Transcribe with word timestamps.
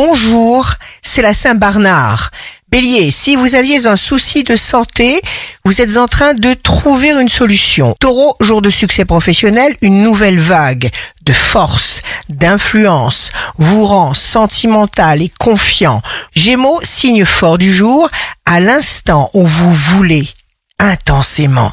Bonjour, 0.00 0.74
c'est 1.02 1.22
la 1.22 1.34
Saint-Barnard. 1.34 2.30
Bélier, 2.70 3.10
si 3.10 3.34
vous 3.34 3.56
aviez 3.56 3.88
un 3.88 3.96
souci 3.96 4.44
de 4.44 4.54
santé, 4.54 5.20
vous 5.64 5.80
êtes 5.80 5.96
en 5.96 6.06
train 6.06 6.34
de 6.34 6.54
trouver 6.54 7.10
une 7.10 7.28
solution. 7.28 7.96
Taureau, 7.98 8.36
jour 8.38 8.62
de 8.62 8.70
succès 8.70 9.04
professionnel, 9.04 9.76
une 9.82 10.04
nouvelle 10.04 10.38
vague 10.38 10.88
de 11.22 11.32
force, 11.32 12.02
d'influence 12.28 13.32
vous 13.56 13.86
rend 13.86 14.14
sentimental 14.14 15.20
et 15.20 15.32
confiant. 15.36 16.00
Gémeaux, 16.32 16.78
signe 16.84 17.24
fort 17.24 17.58
du 17.58 17.74
jour, 17.74 18.08
à 18.44 18.60
l'instant 18.60 19.30
où 19.34 19.44
vous 19.44 19.74
voulez 19.74 20.28
intensément 20.78 21.72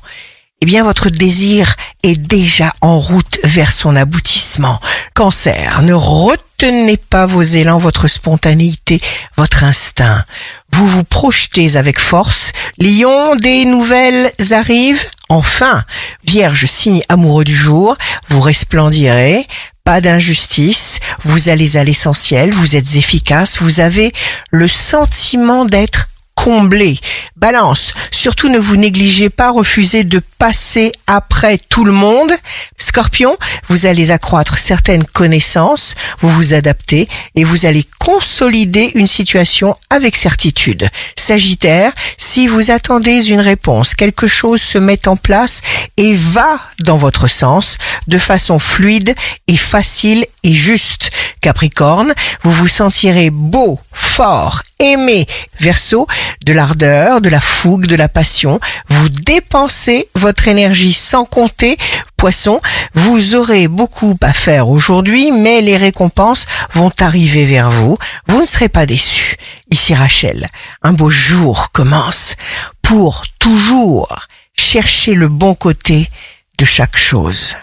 eh 0.61 0.65
bien 0.65 0.83
votre 0.83 1.09
désir 1.09 1.75
est 2.01 2.17
déjà 2.17 2.73
en 2.81 2.99
route 2.99 3.39
vers 3.43 3.71
son 3.71 3.95
aboutissement. 3.95 4.79
Cancer, 5.15 5.81
ne 5.83 5.93
retenez 5.93 6.97
pas 6.97 7.25
vos 7.25 7.41
élans, 7.41 7.77
votre 7.77 8.09
spontanéité, 8.09 8.99
votre 9.37 9.63
instinct. 9.63 10.25
Vous 10.73 10.85
vous 10.89 11.05
projetez 11.05 11.77
avec 11.77 12.01
force. 12.01 12.51
Lion, 12.79 13.37
des 13.37 13.63
nouvelles 13.63 14.29
arrivent. 14.51 15.07
Enfin, 15.29 15.85
Vierge, 16.25 16.65
signe 16.65 17.01
amoureux 17.07 17.45
du 17.45 17.55
jour, 17.55 17.95
vous 18.27 18.41
resplendirez. 18.41 19.47
Pas 19.85 20.01
d'injustice, 20.01 20.99
vous 21.21 21.47
allez 21.47 21.77
à 21.77 21.85
l'essentiel, 21.85 22.51
vous 22.51 22.75
êtes 22.75 22.97
efficace, 22.97 23.61
vous 23.61 23.79
avez 23.79 24.11
le 24.51 24.67
sentiment 24.67 25.63
d'être 25.63 26.09
comblé. 26.45 26.99
Balance, 27.37 27.95
surtout 28.11 28.49
ne 28.49 28.59
vous 28.59 28.75
négligez 28.75 29.31
pas, 29.31 29.49
refusez 29.49 30.03
de 30.03 30.21
passer 30.37 30.91
après 31.07 31.57
tout 31.57 31.83
le 31.83 31.91
monde. 31.91 32.31
Scorpion, 32.77 33.35
vous 33.67 33.87
allez 33.87 34.11
accroître 34.11 34.59
certaines 34.59 35.05
connaissances, 35.05 35.95
vous 36.19 36.29
vous 36.29 36.53
adaptez 36.53 37.09
et 37.35 37.43
vous 37.43 37.65
allez 37.65 37.83
consolider 37.97 38.91
une 38.93 39.07
situation 39.07 39.75
avec 39.89 40.15
certitude. 40.15 40.87
Sagittaire, 41.17 41.91
si 42.19 42.45
vous 42.45 42.69
attendez 42.69 43.31
une 43.31 43.41
réponse, 43.41 43.95
quelque 43.95 44.27
chose 44.27 44.61
se 44.61 44.77
met 44.77 45.07
en 45.07 45.17
place 45.17 45.61
et 45.97 46.13
va 46.13 46.59
dans 46.83 46.97
votre 46.97 47.27
sens 47.27 47.79
de 48.05 48.19
façon 48.19 48.59
fluide 48.59 49.15
et 49.47 49.57
facile 49.57 50.27
et 50.43 50.53
juste. 50.53 51.09
Capricorne, 51.41 52.13
vous 52.43 52.51
vous 52.51 52.67
sentirez 52.67 53.29
beau, 53.29 53.79
fort, 54.15 54.61
aimé. 54.79 55.27
Verseau, 55.59 56.07
de 56.45 56.53
l'ardeur, 56.53 57.19
de 57.19 57.27
la 57.27 57.41
fougue, 57.41 57.85
de 57.85 57.97
la 57.97 58.07
passion. 58.07 58.61
Vous 58.87 59.09
dépensez 59.09 60.07
votre 60.15 60.47
énergie 60.47 60.93
sans 60.93 61.25
compter. 61.25 61.77
Poisson, 62.15 62.61
vous 62.93 63.35
aurez 63.35 63.67
beaucoup 63.67 64.15
à 64.21 64.31
faire 64.31 64.69
aujourd'hui, 64.69 65.33
mais 65.33 65.59
les 65.59 65.75
récompenses 65.75 66.45
vont 66.71 66.93
arriver 67.01 67.45
vers 67.45 67.69
vous. 67.69 67.97
Vous 68.27 68.39
ne 68.39 68.45
serez 68.45 68.69
pas 68.69 68.85
déçus. 68.85 69.35
Ici 69.69 69.93
Rachel, 69.93 70.47
un 70.81 70.93
beau 70.93 71.09
jour 71.09 71.71
commence 71.73 72.35
pour 72.81 73.25
toujours 73.37 74.27
chercher 74.55 75.13
le 75.13 75.27
bon 75.27 75.55
côté 75.55 76.09
de 76.57 76.63
chaque 76.63 76.95
chose. 76.95 77.57